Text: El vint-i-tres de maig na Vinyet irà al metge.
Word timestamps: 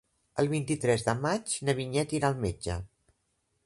El 0.43 0.47
vint-i-tres 0.53 1.05
de 1.09 1.15
maig 1.27 1.55
na 1.69 1.79
Vinyet 1.83 2.19
irà 2.21 2.33
al 2.35 2.43
metge. 2.49 2.81